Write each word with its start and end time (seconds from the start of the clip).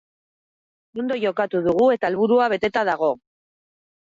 Ondo 1.03 1.17
jokatu 1.23 1.61
dugu 1.67 1.91
eta 1.97 2.11
helburua 2.11 2.49
beteta 2.55 2.87
dago. 2.91 3.13